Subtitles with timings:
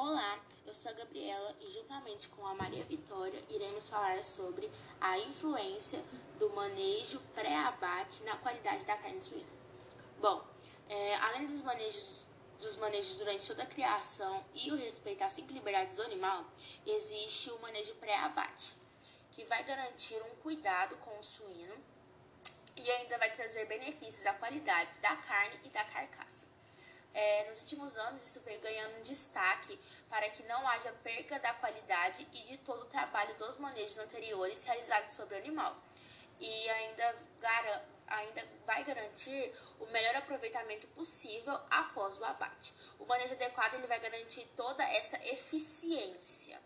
[0.00, 5.18] Olá, eu sou a Gabriela e juntamente com a Maria Vitória iremos falar sobre a
[5.18, 6.00] influência
[6.38, 9.50] do manejo pré-abate na qualidade da carne suína.
[10.20, 10.46] Bom,
[10.88, 12.28] é, além dos manejos,
[12.60, 16.44] dos manejos durante toda a criação e o respeito às cinco liberdades do animal,
[16.86, 18.76] existe o manejo pré-abate,
[19.32, 21.74] que vai garantir um cuidado com o suíno
[22.76, 26.47] e ainda vai trazer benefícios à qualidade da carne e da carcaça.
[27.58, 29.76] Nos últimos anos, isso veio ganhando destaque
[30.08, 34.62] para que não haja perca da qualidade e de todo o trabalho dos manejos anteriores
[34.62, 35.76] realizados sobre o animal.
[36.38, 37.16] E ainda,
[38.06, 42.72] ainda vai garantir o melhor aproveitamento possível após o abate.
[42.96, 46.62] O manejo adequado ele vai garantir toda essa eficiência.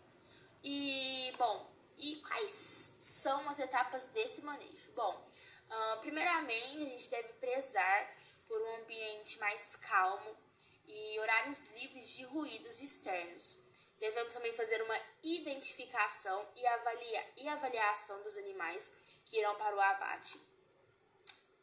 [0.63, 4.91] E, bom, e quais são as etapas desse manejo?
[4.91, 5.27] Bom,
[5.71, 8.15] uh, primeiramente, a gente deve prezar
[8.47, 10.37] por um ambiente mais calmo
[10.85, 13.59] e horários livres de ruídos externos.
[13.99, 18.93] Devemos também fazer uma identificação e, avalia, e avaliação dos animais
[19.25, 20.39] que irão para o abate.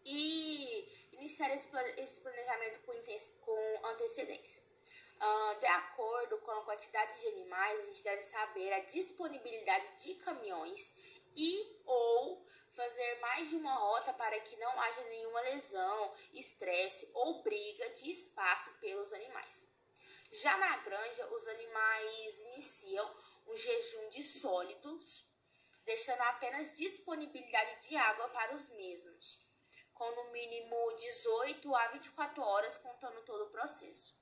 [0.05, 2.95] E iniciar esse, planejamento com,
[3.45, 4.63] com antecedência.
[5.21, 10.15] Uh, de acordo com a quantidade de animais, a gente deve saber a disponibilidade de
[10.15, 10.95] caminhões
[11.37, 17.43] e ou fazer mais de uma rota para que não haja nenhuma lesão, estresse ou
[17.43, 19.69] briga de espaço pelos animais.
[20.31, 23.17] Já na granja, os animais iniciam
[23.49, 25.25] um jejum de sólidos,
[25.85, 29.45] deixando apenas disponibilidade de água para os mesmos,
[29.93, 34.17] com no mínimo 18 a 24 horas contando todo o processo.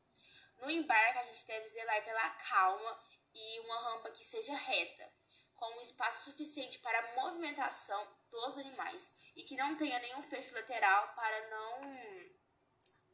[0.58, 3.00] No embarque, a gente deve zelar pela calma
[3.34, 5.12] e uma rampa que seja reta,
[5.58, 10.54] com um espaço suficiente para a movimentação dos animais e que não tenha nenhum fecho
[10.54, 12.28] lateral para não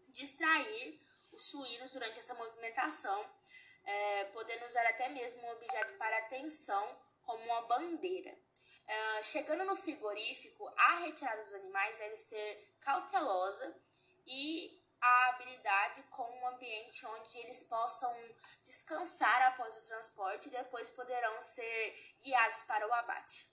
[0.09, 1.01] distrair
[1.33, 3.29] os suínos durante essa movimentação,
[3.85, 8.37] é, podendo usar até mesmo um objeto para atenção, como uma bandeira.
[8.87, 13.75] É, chegando no frigorífico, a retirada dos animais deve ser cautelosa
[14.27, 18.13] e a habilidade com um ambiente onde eles possam
[18.63, 23.49] descansar após o transporte e depois poderão ser guiados para o abate.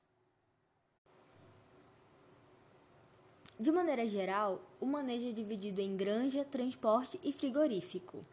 [3.60, 8.26] De maneira geral, o manejo é dividido em granja, transporte e frigorífico.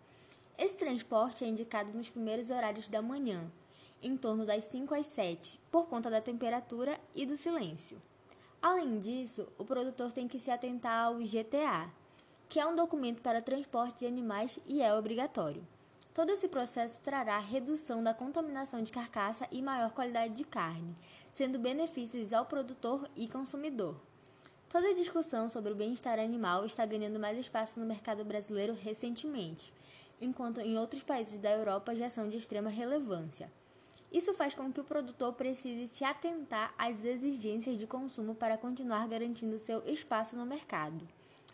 [0.57, 3.53] Esse transporte é indicado nos primeiros horários da manhã,
[4.03, 8.01] em torno das 5 às 7, por conta da temperatura e do silêncio.
[8.61, 11.93] Além disso, o produtor tem que se atentar ao GTA,
[12.49, 15.67] que é um documento para transporte de animais e é obrigatório.
[16.15, 20.97] Todo esse processo trará redução da contaminação de carcaça e maior qualidade de carne,
[21.31, 24.01] sendo benefícios ao produtor e consumidor.
[24.69, 29.73] Toda a discussão sobre o bem-estar animal está ganhando mais espaço no mercado brasileiro recentemente,
[30.21, 33.53] enquanto em outros países da Europa já são de extrema relevância.
[34.11, 39.07] Isso faz com que o produtor precise se atentar às exigências de consumo para continuar
[39.07, 41.07] garantindo seu espaço no mercado.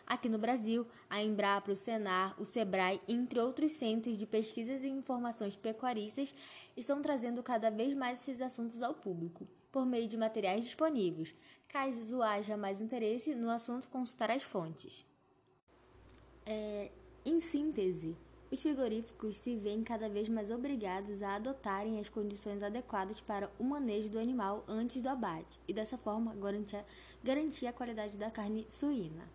[0.07, 4.87] Aqui no Brasil, a Embrapa, o Senar, o Sebrae, entre outros centros de pesquisas e
[4.87, 6.35] informações pecuaristas,
[6.77, 11.33] estão trazendo cada vez mais esses assuntos ao público, por meio de materiais disponíveis.
[11.67, 15.03] Caso haja mais interesse no assunto, consultar as fontes.
[16.45, 16.91] É,
[17.25, 18.15] em síntese,
[18.51, 23.63] os frigoríficos se veem cada vez mais obrigados a adotarem as condições adequadas para o
[23.63, 26.85] manejo do animal antes do abate e, dessa forma, garantir,
[27.23, 29.27] garantir a qualidade da carne suína.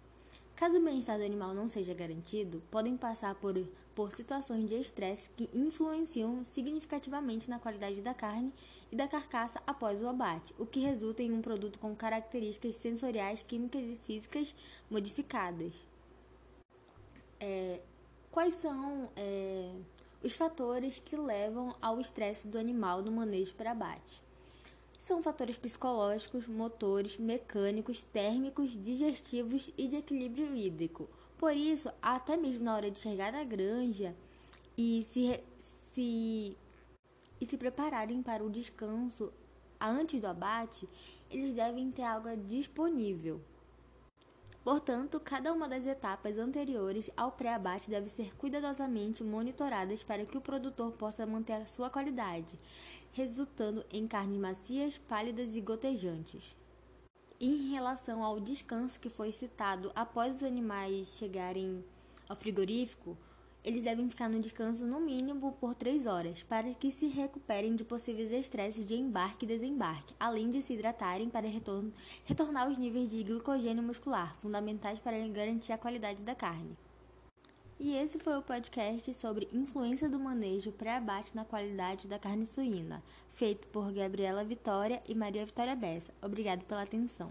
[0.60, 3.54] Caso o bem-estar do animal não seja garantido, podem passar por,
[3.94, 8.52] por situações de estresse que influenciam significativamente na qualidade da carne
[8.92, 13.42] e da carcaça após o abate, o que resulta em um produto com características sensoriais,
[13.42, 14.54] químicas e físicas
[14.90, 15.88] modificadas.
[17.40, 17.80] É,
[18.30, 19.72] quais são é,
[20.22, 24.22] os fatores que levam ao estresse do animal no manejo para abate?
[25.00, 31.08] São fatores psicológicos, motores, mecânicos, térmicos, digestivos e de equilíbrio hídrico.
[31.38, 34.14] Por isso, até mesmo na hora de chegar à granja
[34.76, 36.54] e se, se,
[37.40, 39.32] e se prepararem para o descanso
[39.80, 40.86] antes do abate,
[41.30, 43.40] eles devem ter água disponível.
[44.62, 50.40] Portanto, cada uma das etapas anteriores ao pré-abate deve ser cuidadosamente monitoradas para que o
[50.40, 52.58] produtor possa manter a sua qualidade,
[53.12, 56.54] resultando em carnes macias, pálidas e gotejantes.
[57.40, 61.82] Em relação ao descanso que foi citado após os animais chegarem
[62.28, 63.16] ao frigorífico,
[63.64, 67.84] eles devem ficar no descanso no mínimo por 3 horas, para que se recuperem de
[67.84, 71.48] possíveis estresses de embarque e desembarque, além de se hidratarem para
[72.24, 76.76] retornar os níveis de glicogênio muscular, fundamentais para garantir a qualidade da carne.
[77.78, 83.02] E esse foi o podcast sobre influência do manejo pré-abate na qualidade da carne suína,
[83.32, 86.12] feito por Gabriela Vitória e Maria Vitória Bessa.
[86.20, 87.30] Obrigado pela atenção.